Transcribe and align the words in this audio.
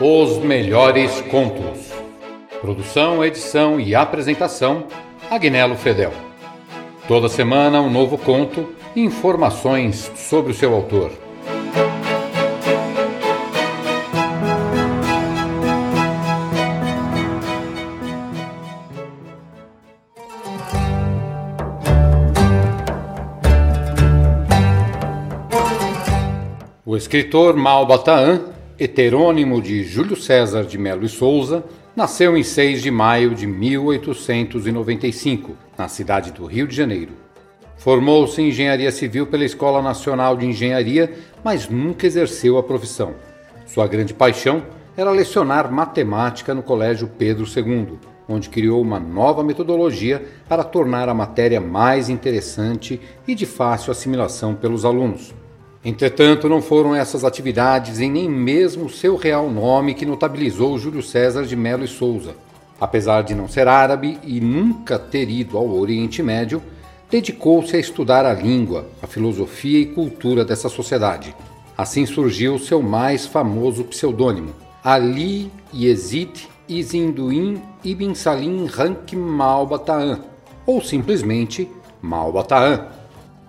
Os 0.00 0.38
melhores 0.38 1.20
contos. 1.22 1.92
Produção, 2.60 3.24
edição 3.24 3.80
e 3.80 3.96
apresentação: 3.96 4.86
Agnello 5.28 5.74
Fedel. 5.74 6.12
Toda 7.08 7.28
semana 7.28 7.80
um 7.80 7.90
novo 7.90 8.16
conto 8.16 8.72
e 8.94 9.00
informações 9.00 10.08
sobre 10.14 10.52
o 10.52 10.54
seu 10.54 10.72
autor. 10.72 11.10
O 26.86 26.96
escritor 26.96 27.56
Malbataan, 27.56 28.57
heterônimo 28.78 29.60
de 29.60 29.82
Júlio 29.82 30.14
César 30.14 30.64
de 30.64 30.78
Melo 30.78 31.04
e 31.04 31.08
Souza, 31.08 31.64
nasceu 31.96 32.36
em 32.36 32.44
6 32.44 32.80
de 32.80 32.92
maio 32.92 33.34
de 33.34 33.44
1895, 33.44 35.56
na 35.76 35.88
cidade 35.88 36.30
do 36.30 36.46
Rio 36.46 36.68
de 36.68 36.76
Janeiro. 36.76 37.10
Formou-se 37.76 38.40
em 38.40 38.46
engenharia 38.48 38.92
civil 38.92 39.26
pela 39.26 39.44
Escola 39.44 39.82
Nacional 39.82 40.36
de 40.36 40.46
Engenharia, 40.46 41.12
mas 41.42 41.68
nunca 41.68 42.06
exerceu 42.06 42.56
a 42.56 42.62
profissão. 42.62 43.16
Sua 43.66 43.88
grande 43.88 44.14
paixão 44.14 44.62
era 44.96 45.10
lecionar 45.10 45.72
matemática 45.72 46.54
no 46.54 46.62
Colégio 46.62 47.10
Pedro 47.18 47.44
II, 47.44 47.98
onde 48.28 48.48
criou 48.48 48.80
uma 48.80 49.00
nova 49.00 49.42
metodologia 49.42 50.24
para 50.48 50.62
tornar 50.62 51.08
a 51.08 51.14
matéria 51.14 51.60
mais 51.60 52.08
interessante 52.08 53.00
e 53.26 53.34
de 53.34 53.46
fácil 53.46 53.90
assimilação 53.90 54.54
pelos 54.54 54.84
alunos. 54.84 55.34
Entretanto, 55.84 56.48
não 56.48 56.60
foram 56.60 56.94
essas 56.94 57.24
atividades 57.24 58.00
e 58.00 58.08
nem 58.08 58.28
mesmo 58.28 58.90
seu 58.90 59.16
real 59.16 59.48
nome 59.48 59.94
que 59.94 60.04
notabilizou 60.04 60.78
Júlio 60.78 61.02
César 61.02 61.44
de 61.44 61.54
Melo 61.54 61.84
e 61.84 61.88
Souza. 61.88 62.34
Apesar 62.80 63.22
de 63.22 63.34
não 63.34 63.48
ser 63.48 63.68
árabe 63.68 64.18
e 64.24 64.40
nunca 64.40 64.98
ter 64.98 65.30
ido 65.30 65.56
ao 65.56 65.68
Oriente 65.68 66.22
Médio, 66.22 66.62
dedicou-se 67.10 67.76
a 67.76 67.80
estudar 67.80 68.26
a 68.26 68.32
língua, 68.32 68.86
a 69.02 69.06
filosofia 69.06 69.78
e 69.78 69.86
cultura 69.86 70.44
dessa 70.44 70.68
sociedade. 70.68 71.34
Assim 71.76 72.04
surgiu 72.06 72.58
seu 72.58 72.82
mais 72.82 73.26
famoso 73.26 73.84
pseudônimo, 73.84 74.52
Ali 74.82 75.50
Yezid 75.72 76.48
Izinduin 76.68 77.62
Ibn 77.84 78.14
Salim 78.14 78.66
Rank 78.66 79.12
Malbataan, 79.14 80.20
ou 80.66 80.82
simplesmente 80.82 81.68
Malbataan. 82.02 82.97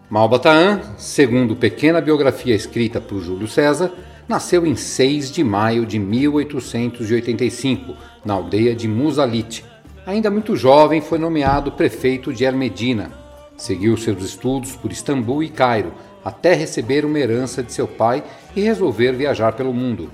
Malbataan, 0.09 0.81
segundo 0.97 1.55
pequena 1.55 2.01
biografia 2.01 2.55
escrita 2.55 2.99
por 2.99 3.21
Júlio 3.21 3.47
César, 3.47 3.91
nasceu 4.27 4.65
em 4.65 4.75
6 4.75 5.29
de 5.29 5.43
maio 5.43 5.85
de 5.85 5.99
1885, 5.99 7.95
na 8.25 8.33
aldeia 8.33 8.75
de 8.75 8.87
Musalit. 8.87 9.63
Ainda 10.07 10.31
muito 10.31 10.55
jovem, 10.55 10.99
foi 10.99 11.19
nomeado 11.19 11.73
prefeito 11.73 12.33
de 12.33 12.43
Ermedina. 12.43 13.11
Seguiu 13.55 13.95
seus 13.97 14.23
estudos 14.23 14.75
por 14.75 14.91
Istambul 14.91 15.43
e 15.43 15.49
Cairo, 15.49 15.93
até 16.25 16.55
receber 16.55 17.05
uma 17.05 17.19
herança 17.19 17.61
de 17.61 17.71
seu 17.71 17.87
pai 17.87 18.23
e 18.55 18.61
resolver 18.61 19.11
viajar 19.11 19.51
pelo 19.53 19.71
mundo. 19.71 20.09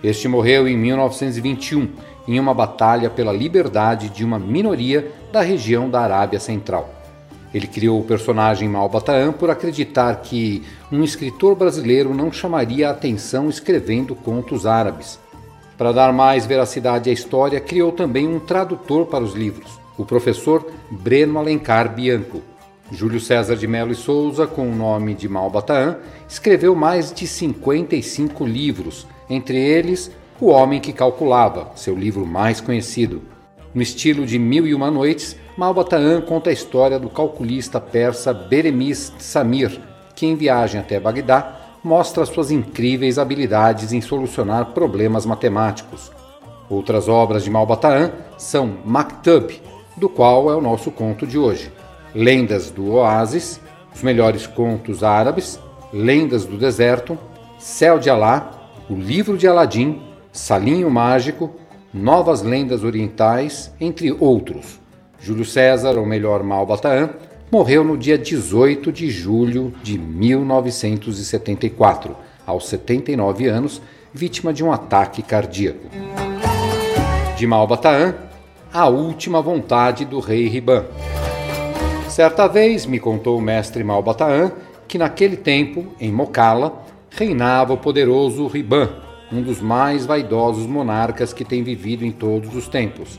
Este 0.00 0.28
morreu 0.28 0.68
em 0.68 0.76
1921, 0.76 1.88
em 2.28 2.38
uma 2.38 2.54
batalha 2.54 3.10
pela 3.10 3.32
liberdade 3.32 4.10
de 4.10 4.24
uma 4.24 4.38
minoria 4.38 5.10
da 5.32 5.40
região 5.40 5.90
da 5.90 6.02
Arábia 6.02 6.38
Central. 6.38 7.03
Ele 7.54 7.68
criou 7.68 8.00
o 8.00 8.04
personagem 8.04 8.68
Malbataan 8.68 9.32
por 9.32 9.48
acreditar 9.48 10.16
que 10.16 10.64
um 10.90 11.04
escritor 11.04 11.54
brasileiro 11.54 12.12
não 12.12 12.32
chamaria 12.32 12.88
a 12.88 12.90
atenção 12.90 13.48
escrevendo 13.48 14.16
contos 14.16 14.66
árabes. 14.66 15.20
Para 15.78 15.92
dar 15.92 16.12
mais 16.12 16.46
veracidade 16.46 17.08
à 17.08 17.12
história, 17.12 17.60
criou 17.60 17.92
também 17.92 18.26
um 18.26 18.40
tradutor 18.40 19.06
para 19.06 19.22
os 19.22 19.34
livros, 19.34 19.78
o 19.96 20.04
professor 20.04 20.66
Breno 20.90 21.38
Alencar 21.38 21.94
Bianco. 21.94 22.42
Júlio 22.90 23.20
César 23.20 23.56
de 23.56 23.66
Melo 23.66 23.92
e 23.92 23.94
Souza, 23.94 24.46
com 24.46 24.68
o 24.68 24.74
nome 24.74 25.14
de 25.14 25.28
Malbataan, 25.28 25.96
escreveu 26.28 26.74
mais 26.74 27.12
de 27.12 27.26
55 27.26 28.44
livros, 28.44 29.06
entre 29.30 29.56
eles 29.56 30.10
O 30.40 30.48
Homem 30.48 30.80
que 30.80 30.92
Calculava, 30.92 31.70
seu 31.76 31.94
livro 31.94 32.26
mais 32.26 32.60
conhecido. 32.60 33.22
No 33.72 33.80
estilo 33.80 34.26
de 34.26 34.38
Mil 34.38 34.66
e 34.66 34.74
Uma 34.74 34.90
Noites, 34.90 35.36
Malbataan 35.56 36.20
conta 36.20 36.50
a 36.50 36.52
história 36.52 36.98
do 36.98 37.08
calculista 37.08 37.80
persa 37.80 38.34
Beremis 38.34 39.12
Samir, 39.20 39.80
que 40.12 40.26
em 40.26 40.34
viagem 40.34 40.80
até 40.80 40.98
Bagdá 40.98 41.60
mostra 41.82 42.26
suas 42.26 42.50
incríveis 42.50 43.20
habilidades 43.20 43.92
em 43.92 44.00
solucionar 44.00 44.72
problemas 44.72 45.24
matemáticos. 45.24 46.10
Outras 46.68 47.08
obras 47.08 47.44
de 47.44 47.50
Malbataan 47.50 48.10
são 48.36 48.78
Maktab, 48.84 49.62
do 49.96 50.08
qual 50.08 50.50
é 50.50 50.56
o 50.56 50.60
nosso 50.60 50.90
conto 50.90 51.24
de 51.24 51.38
hoje, 51.38 51.70
Lendas 52.12 52.72
do 52.72 52.92
Oásis, 52.92 53.60
os 53.94 54.02
melhores 54.02 54.48
contos 54.48 55.04
árabes, 55.04 55.60
Lendas 55.92 56.44
do 56.44 56.58
Deserto, 56.58 57.16
Céu 57.60 58.00
de 58.00 58.10
Alá, 58.10 58.50
O 58.90 58.94
Livro 58.94 59.38
de 59.38 59.46
Aladim, 59.46 60.02
Salinho 60.32 60.90
Mágico, 60.90 61.52
Novas 61.92 62.42
Lendas 62.42 62.82
Orientais, 62.82 63.72
entre 63.80 64.10
outros. 64.10 64.82
Júlio 65.20 65.44
César, 65.44 65.98
ou 65.98 66.06
melhor, 66.06 66.42
Malbataan, 66.42 67.10
morreu 67.50 67.84
no 67.84 67.96
dia 67.96 68.18
18 68.18 68.92
de 68.92 69.10
julho 69.10 69.72
de 69.82 69.98
1974, 69.98 72.16
aos 72.46 72.68
79 72.68 73.46
anos, 73.46 73.80
vítima 74.12 74.52
de 74.52 74.64
um 74.64 74.72
ataque 74.72 75.22
cardíaco. 75.22 75.88
De 77.36 77.46
Malbataan, 77.46 78.14
a 78.72 78.88
última 78.88 79.40
vontade 79.40 80.04
do 80.04 80.20
rei 80.20 80.48
Riban. 80.48 80.84
Certa 82.08 82.46
vez 82.46 82.86
me 82.86 82.98
contou 82.98 83.38
o 83.38 83.42
mestre 83.42 83.82
Malbataan 83.82 84.52
que 84.86 84.98
naquele 84.98 85.36
tempo, 85.36 85.86
em 86.00 86.12
Mokala, 86.12 86.84
reinava 87.10 87.72
o 87.72 87.78
poderoso 87.78 88.46
Riban, 88.46 88.90
um 89.32 89.42
dos 89.42 89.60
mais 89.60 90.06
vaidosos 90.06 90.66
monarcas 90.66 91.32
que 91.32 91.44
tem 91.44 91.62
vivido 91.62 92.04
em 92.04 92.12
todos 92.12 92.54
os 92.54 92.68
tempos. 92.68 93.18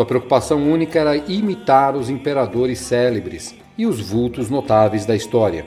Sua 0.00 0.06
preocupação 0.06 0.62
única 0.62 0.98
era 0.98 1.14
imitar 1.14 1.94
os 1.94 2.08
imperadores 2.08 2.78
célebres 2.78 3.54
e 3.76 3.84
os 3.84 4.00
vultos 4.00 4.48
notáveis 4.48 5.04
da 5.04 5.14
história. 5.14 5.66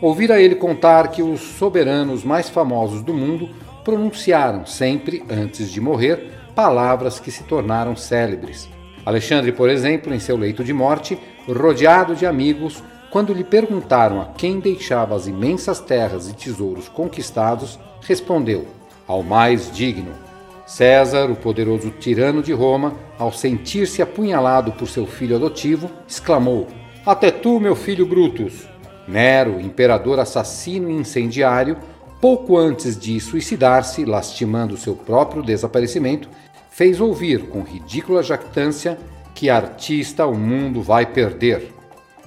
Ouvira 0.00 0.42
ele 0.42 0.56
contar 0.56 1.12
que 1.12 1.22
os 1.22 1.40
soberanos 1.40 2.24
mais 2.24 2.48
famosos 2.48 3.04
do 3.04 3.14
mundo 3.14 3.48
pronunciaram 3.84 4.66
sempre, 4.66 5.22
antes 5.30 5.70
de 5.70 5.80
morrer, 5.80 6.28
palavras 6.56 7.20
que 7.20 7.30
se 7.30 7.44
tornaram 7.44 7.94
célebres. 7.94 8.68
Alexandre, 9.06 9.52
por 9.52 9.70
exemplo, 9.70 10.12
em 10.12 10.18
seu 10.18 10.36
leito 10.36 10.64
de 10.64 10.72
morte, 10.72 11.16
rodeado 11.46 12.16
de 12.16 12.26
amigos, 12.26 12.82
quando 13.12 13.32
lhe 13.32 13.44
perguntaram 13.44 14.20
a 14.20 14.24
quem 14.36 14.58
deixava 14.58 15.14
as 15.14 15.28
imensas 15.28 15.78
terras 15.78 16.28
e 16.28 16.34
tesouros 16.34 16.88
conquistados, 16.88 17.78
respondeu: 18.00 18.66
Ao 19.06 19.22
mais 19.22 19.70
digno. 19.70 20.31
César, 20.72 21.30
o 21.30 21.36
poderoso 21.36 21.90
tirano 21.90 22.42
de 22.42 22.50
Roma, 22.54 22.94
ao 23.18 23.30
sentir-se 23.30 24.00
apunhalado 24.00 24.72
por 24.72 24.88
seu 24.88 25.06
filho 25.06 25.36
adotivo, 25.36 25.90
exclamou: 26.08 26.66
Até 27.04 27.30
tu, 27.30 27.60
meu 27.60 27.76
filho 27.76 28.06
Brutus! 28.06 28.66
Nero, 29.06 29.60
imperador 29.60 30.18
assassino 30.18 30.88
e 30.88 30.94
incendiário, 30.94 31.76
pouco 32.22 32.56
antes 32.56 32.98
de 32.98 33.20
suicidar-se, 33.20 34.06
lastimando 34.06 34.78
seu 34.78 34.94
próprio 34.96 35.42
desaparecimento, 35.42 36.26
fez 36.70 37.02
ouvir 37.02 37.50
com 37.50 37.60
ridícula 37.60 38.22
jactância 38.22 38.96
que 39.34 39.50
artista 39.50 40.26
o 40.26 40.34
mundo 40.34 40.80
vai 40.80 41.04
perder. 41.04 41.70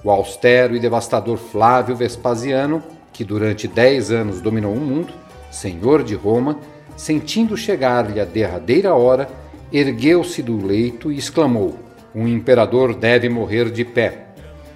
O 0.04 0.12
austero 0.12 0.76
e 0.76 0.80
devastador 0.80 1.38
Flávio 1.38 1.96
Vespasiano, 1.96 2.84
que 3.12 3.24
durante 3.24 3.68
dez 3.68 4.12
anos 4.12 4.40
dominou 4.40 4.74
o 4.74 4.80
mundo, 4.80 5.12
senhor 5.50 6.04
de 6.04 6.14
Roma, 6.14 6.60
sentindo 6.96 7.58
chegar-lhe 7.58 8.20
a 8.20 8.26
derradeira 8.26 8.94
hora, 8.94 9.28
ergueu-se 9.72 10.42
do 10.42 10.66
leito 10.66 11.12
e 11.12 11.18
exclamou: 11.18 11.78
Um 12.14 12.28
imperador 12.28 12.94
deve 12.94 13.30
morrer 13.30 13.70
de 13.70 13.84
pé. 13.84 14.28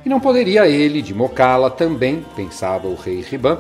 E 0.06 0.10
não 0.10 0.20
poderia 0.20 0.68
ele, 0.68 1.02
de 1.02 1.14
Mocala, 1.14 1.70
também, 1.70 2.26
pensava 2.36 2.88
o 2.88 2.96
rei 2.96 3.22
Riban, 3.22 3.60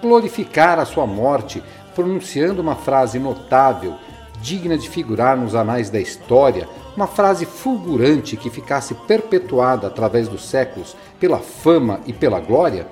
glorificar 0.00 0.78
a 0.78 0.84
sua 0.84 1.06
morte 1.06 1.62
pronunciando 1.94 2.62
uma 2.62 2.76
frase 2.76 3.18
notável, 3.18 3.96
digna 4.40 4.78
de 4.78 4.88
figurar 4.88 5.36
nos 5.36 5.54
anais 5.56 5.90
da 5.90 5.98
história, 5.98 6.68
uma 6.94 7.08
frase 7.08 7.44
fulgurante 7.44 8.36
que 8.36 8.50
ficasse 8.50 8.94
perpetuada 8.94 9.88
através 9.88 10.28
dos 10.28 10.48
séculos 10.48 10.96
pela 11.18 11.38
fama 11.38 12.00
e 12.06 12.12
pela 12.12 12.38
glória? 12.38 12.86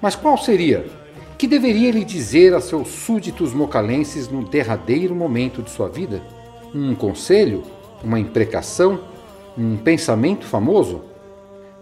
Mas 0.00 0.14
qual 0.14 0.38
seria? 0.38 0.86
Que 1.40 1.46
deveria 1.46 1.88
ele 1.88 2.04
dizer 2.04 2.52
a 2.52 2.60
seus 2.60 2.88
súditos 2.88 3.54
mocalenses 3.54 4.28
no 4.28 4.44
derradeiro 4.44 5.14
momento 5.14 5.62
de 5.62 5.70
sua 5.70 5.88
vida? 5.88 6.22
Um 6.74 6.94
conselho? 6.94 7.62
Uma 8.04 8.20
imprecação? 8.20 9.00
Um 9.56 9.78
pensamento 9.78 10.44
famoso? 10.44 11.00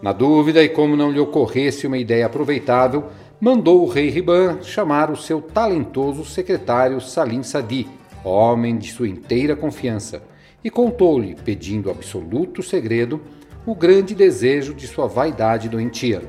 Na 0.00 0.12
dúvida, 0.12 0.62
e 0.62 0.68
como 0.68 0.94
não 0.94 1.10
lhe 1.10 1.18
ocorresse 1.18 1.88
uma 1.88 1.98
ideia 1.98 2.26
aproveitável, 2.26 3.06
mandou 3.40 3.82
o 3.82 3.88
rei 3.88 4.08
Riban 4.08 4.62
chamar 4.62 5.10
o 5.10 5.16
seu 5.16 5.42
talentoso 5.42 6.24
secretário 6.24 7.00
Salim 7.00 7.42
Sadi, 7.42 7.88
homem 8.22 8.78
de 8.78 8.92
sua 8.92 9.08
inteira 9.08 9.56
confiança, 9.56 10.22
e 10.62 10.70
contou-lhe, 10.70 11.34
pedindo 11.34 11.90
absoluto 11.90 12.62
segredo, 12.62 13.20
o 13.66 13.74
grande 13.74 14.14
desejo 14.14 14.72
de 14.72 14.86
sua 14.86 15.08
vaidade 15.08 15.68
doentia. 15.68 16.22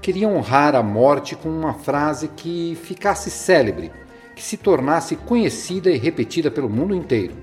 Queria 0.00 0.28
honrar 0.28 0.74
a 0.74 0.82
morte 0.82 1.34
com 1.34 1.48
uma 1.48 1.74
frase 1.74 2.28
que 2.28 2.78
ficasse 2.82 3.30
célebre, 3.30 3.90
que 4.34 4.42
se 4.42 4.56
tornasse 4.56 5.16
conhecida 5.16 5.90
e 5.90 5.98
repetida 5.98 6.50
pelo 6.50 6.68
mundo 6.68 6.94
inteiro. 6.94 7.34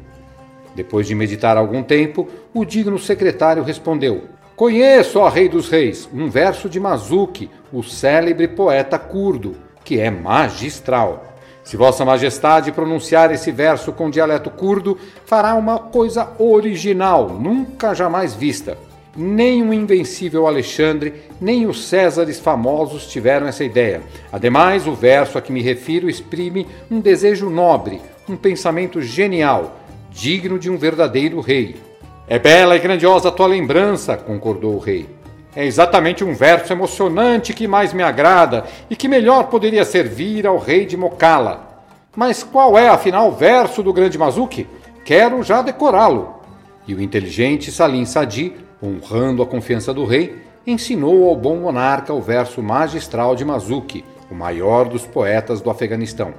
Depois 0.75 1.07
de 1.07 1.15
meditar 1.15 1.57
algum 1.57 1.83
tempo, 1.83 2.27
o 2.53 2.63
digno 2.63 2.97
secretário 2.97 3.63
respondeu: 3.63 4.23
Conheço, 4.55 5.19
ó 5.19 5.29
Rei 5.29 5.49
dos 5.49 5.69
Reis, 5.69 6.07
um 6.13 6.29
verso 6.29 6.69
de 6.69 6.79
Mazuki, 6.79 7.49
o 7.71 7.83
célebre 7.83 8.47
poeta 8.47 8.97
curdo, 8.97 9.55
que 9.83 9.99
é 9.99 10.09
magistral. 10.09 11.33
Se 11.63 11.77
Vossa 11.77 12.03
Majestade 12.03 12.71
pronunciar 12.71 13.31
esse 13.31 13.51
verso 13.51 13.93
com 13.93 14.09
dialeto 14.09 14.49
curdo, 14.49 14.97
fará 15.25 15.55
uma 15.55 15.79
coisa 15.79 16.29
original, 16.37 17.29
nunca 17.29 17.93
jamais 17.93 18.33
vista. 18.33 18.77
Nem 19.15 19.61
o 19.61 19.71
invencível 19.71 20.47
Alexandre, 20.47 21.13
nem 21.39 21.67
os 21.67 21.85
Césares 21.85 22.39
famosos 22.39 23.05
tiveram 23.05 23.45
essa 23.45 23.63
ideia. 23.63 24.01
Ademais, 24.31 24.87
o 24.87 24.93
verso 24.93 25.37
a 25.37 25.41
que 25.41 25.51
me 25.51 25.61
refiro 25.61 26.09
exprime 26.09 26.67
um 26.89 26.99
desejo 26.99 27.49
nobre, 27.49 28.01
um 28.27 28.35
pensamento 28.35 29.01
genial, 29.01 29.79
digno 30.09 30.57
de 30.57 30.69
um 30.69 30.77
verdadeiro 30.77 31.39
rei. 31.41 31.75
É 32.27 32.39
bela 32.39 32.75
e 32.75 32.79
grandiosa 32.79 33.29
a 33.29 33.31
tua 33.31 33.45
lembrança, 33.45 34.17
concordou 34.17 34.75
o 34.75 34.79
rei. 34.79 35.07
É 35.55 35.63
exatamente 35.63 36.23
um 36.23 36.33
verso 36.33 36.73
emocionante 36.73 37.53
que 37.53 37.67
mais 37.67 37.93
me 37.93 38.01
agrada 38.01 38.65
e 38.89 38.95
que 38.95 39.07
melhor 39.07 39.43
poderia 39.43 39.85
servir 39.85 40.47
ao 40.47 40.57
rei 40.57 40.87
de 40.87 40.97
Mokala. 40.97 41.85
Mas 42.15 42.43
qual 42.43 42.77
é, 42.77 42.89
afinal, 42.89 43.27
o 43.27 43.35
verso 43.35 43.83
do 43.83 43.93
grande 43.93 44.17
Mazuki? 44.17 44.67
Quero 45.05 45.43
já 45.43 45.61
decorá-lo. 45.61 46.41
E 46.87 46.95
o 46.95 47.01
inteligente 47.01 47.71
Salim 47.71 48.05
Sadi, 48.05 48.53
honrando 48.83 49.41
a 49.41 49.47
confiança 49.47 49.93
do 49.93 50.03
rei, 50.03 50.35
ensinou 50.67 51.29
ao 51.29 51.35
bom 51.37 51.55
monarca 51.55 52.13
o 52.13 52.21
verso 52.21 52.61
magistral 52.61 53.33
de 53.35 53.45
Mazuki, 53.45 54.03
o 54.29 54.35
maior 54.35 54.89
dos 54.89 55.05
poetas 55.05 55.61
do 55.61 55.69
Afeganistão. 55.69 56.33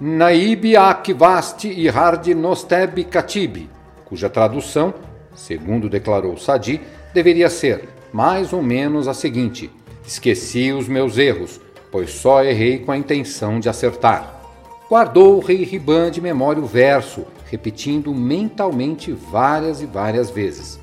Naib 0.00 0.74
Akvasti 0.74 1.68
Ihard 1.68 2.34
Nosteb 2.34 3.04
Katibi, 3.04 3.68
cuja 4.06 4.30
tradução, 4.30 4.94
segundo 5.34 5.88
declarou 5.88 6.36
Sadi, 6.38 6.80
deveria 7.12 7.50
ser 7.50 7.88
mais 8.12 8.52
ou 8.52 8.62
menos 8.62 9.06
a 9.06 9.14
seguinte: 9.14 9.70
Esqueci 10.06 10.72
os 10.72 10.88
meus 10.88 11.18
erros, 11.18 11.60
pois 11.90 12.10
só 12.10 12.42
errei 12.42 12.78
com 12.78 12.90
a 12.90 12.96
intenção 12.96 13.60
de 13.60 13.68
acertar. 13.68 14.40
Guardou 14.88 15.36
o 15.36 15.40
rei 15.40 15.62
Riban 15.64 16.10
de 16.10 16.20
memória 16.20 16.62
o 16.62 16.66
verso, 16.66 17.24
repetindo 17.50 18.14
mentalmente 18.14 19.12
várias 19.12 19.80
e 19.80 19.86
várias 19.86 20.30
vezes. 20.30 20.81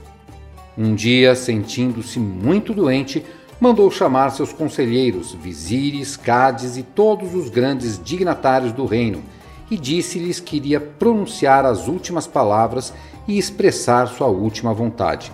Um 0.82 0.96
dia, 0.96 1.36
sentindo-se 1.36 2.22
muito 2.22 2.74
doente, 2.74 3.26
mandou 3.60 3.92
chamar 3.92 4.30
seus 4.30 4.54
conselheiros, 4.54 5.34
vizires, 5.34 6.16
cades 6.16 6.78
e 6.78 6.84
todos 6.84 7.36
os 7.36 7.50
grandes 7.50 8.02
dignatários 8.02 8.72
do 8.72 8.86
reino, 8.86 9.22
e 9.70 9.76
disse-lhes 9.76 10.40
que 10.40 10.56
iria 10.56 10.80
pronunciar 10.80 11.66
as 11.66 11.90
últimas 11.90 12.26
palavras 12.26 12.94
e 13.28 13.38
expressar 13.38 14.08
sua 14.08 14.28
última 14.28 14.74
vontade. 14.74 15.34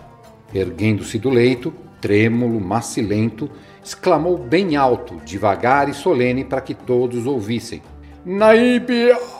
Erguendo-se 0.51 1.19
do 1.19 1.29
leito, 1.29 1.71
trêmulo, 2.01 2.59
macilento, 2.59 3.47
exclamou 3.83 4.39
bem 4.39 4.75
alto, 4.75 5.21
devagar 5.23 5.87
e 5.87 5.93
solene 5.93 6.43
para 6.43 6.59
que 6.59 6.73
todos 6.73 7.27
ouvissem. 7.27 7.83
Naib 8.25 8.89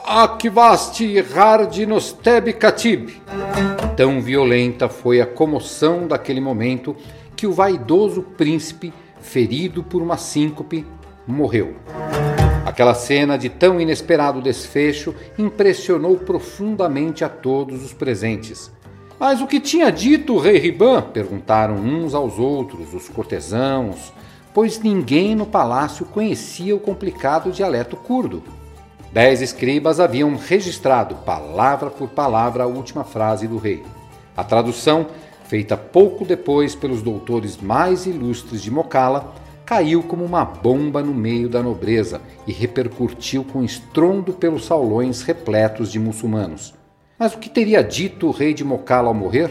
Akvasti 0.06 1.20
Hardinosteb 1.20 2.52
Katib. 2.52 3.10
Tão 3.96 4.20
violenta 4.20 4.90
foi 4.90 5.22
a 5.22 5.26
comoção 5.26 6.06
daquele 6.06 6.38
momento 6.38 6.94
que 7.34 7.46
o 7.46 7.52
vaidoso 7.52 8.20
príncipe, 8.20 8.92
ferido 9.20 9.82
por 9.82 10.02
uma 10.02 10.18
síncope, 10.18 10.84
morreu. 11.26 11.76
Aquela 12.66 12.92
cena 12.92 13.38
de 13.38 13.48
tão 13.48 13.80
inesperado 13.80 14.42
desfecho 14.42 15.14
impressionou 15.38 16.18
profundamente 16.18 17.24
a 17.24 17.28
todos 17.30 17.82
os 17.82 17.94
presentes. 17.94 18.70
Mas 19.18 19.40
o 19.40 19.46
que 19.46 19.58
tinha 19.58 19.90
dito 19.90 20.34
o 20.34 20.38
rei 20.38 20.58
Riban? 20.58 21.00
perguntaram 21.00 21.76
uns 21.76 22.14
aos 22.14 22.38
outros, 22.38 22.92
os 22.92 23.08
cortesãos, 23.08 24.12
pois 24.52 24.78
ninguém 24.78 25.34
no 25.34 25.46
palácio 25.46 26.04
conhecia 26.04 26.76
o 26.76 26.80
complicado 26.80 27.50
dialeto 27.50 27.96
curdo. 27.96 28.42
Dez 29.12 29.40
escribas 29.40 30.00
haviam 30.00 30.36
registrado, 30.36 31.14
palavra 31.16 31.90
por 31.90 32.08
palavra, 32.08 32.64
a 32.64 32.66
última 32.66 33.04
frase 33.04 33.46
do 33.46 33.56
rei. 33.56 33.82
A 34.36 34.44
tradução 34.44 35.06
feita 35.46 35.76
pouco 35.76 36.24
depois 36.24 36.74
pelos 36.74 37.02
doutores 37.02 37.56
mais 37.56 38.04
ilustres 38.04 38.60
de 38.60 38.70
Mokala, 38.70 39.32
caiu 39.64 40.02
como 40.02 40.24
uma 40.24 40.44
bomba 40.44 41.02
no 41.02 41.14
meio 41.14 41.48
da 41.48 41.62
nobreza 41.62 42.20
e 42.46 42.52
repercutiu 42.52 43.44
com 43.44 43.62
estrondo 43.62 44.32
pelos 44.32 44.66
salões 44.66 45.22
repletos 45.22 45.90
de 45.90 45.98
muçulmanos. 45.98 46.74
Mas 47.18 47.34
o 47.34 47.38
que 47.38 47.48
teria 47.48 47.82
dito 47.82 48.28
o 48.28 48.30
rei 48.30 48.52
de 48.52 48.64
Mokala 48.64 49.08
ao 49.08 49.14
morrer? 49.14 49.50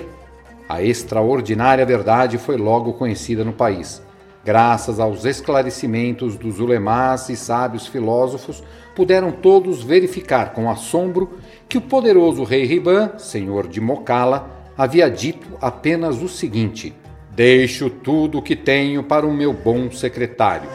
A 0.69 0.81
extraordinária 0.81 1.85
verdade 1.85 2.37
foi 2.37 2.57
logo 2.57 2.93
conhecida 2.93 3.43
no 3.43 3.53
país. 3.53 4.01
Graças 4.45 4.99
aos 4.99 5.25
esclarecimentos 5.25 6.37
dos 6.37 6.59
ulemás 6.59 7.29
e 7.29 7.35
sábios 7.35 7.87
filósofos, 7.87 8.61
puderam 8.95 9.31
todos 9.31 9.81
verificar 9.81 10.53
com 10.53 10.69
assombro 10.69 11.39
que 11.67 11.79
o 11.79 11.81
poderoso 11.81 12.43
rei 12.43 12.63
Riban, 12.63 13.17
senhor 13.17 13.67
de 13.67 13.81
Mokala, 13.81 14.71
havia 14.77 15.09
dito 15.09 15.47
apenas 15.59 16.21
o 16.21 16.29
seguinte: 16.29 16.93
Deixo 17.31 17.89
tudo 17.89 18.37
o 18.37 18.41
que 18.41 18.55
tenho 18.55 19.01
para 19.01 19.25
o 19.25 19.33
meu 19.33 19.51
bom 19.51 19.89
secretário. 19.89 20.69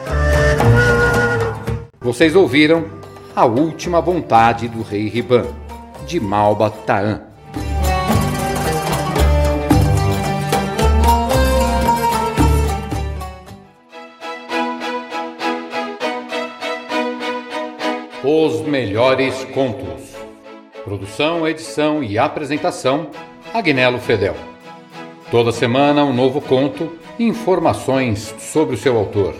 Vocês 2.01 2.35
ouviram 2.35 2.83
A 3.33 3.45
Última 3.45 4.01
Vontade 4.01 4.67
do 4.67 4.81
Rei 4.81 5.07
Riban, 5.07 5.45
de 6.05 6.19
Malba 6.19 6.69
Taan. 6.69 7.30
Os 18.43 18.59
melhores 18.61 19.43
contos. 19.53 20.15
Produção, 20.83 21.47
edição 21.47 22.03
e 22.03 22.17
apresentação 22.17 23.11
Agnello 23.53 23.99
Fedel. 23.99 24.35
Toda 25.29 25.51
semana 25.51 26.03
um 26.03 26.11
novo 26.11 26.41
conto 26.41 26.91
e 27.19 27.23
informações 27.23 28.33
sobre 28.39 28.73
o 28.73 28.77
seu 28.79 28.97
autor. 28.97 29.35